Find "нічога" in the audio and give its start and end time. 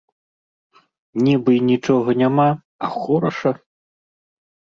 1.71-2.09